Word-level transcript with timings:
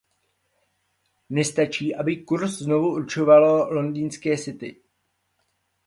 Nestačí, 1.29 1.95
aby 1.95 2.17
kurs 2.25 2.51
znovu 2.51 2.91
určovalo 2.91 3.73
londýnské 3.73 4.37
City. 4.37 4.81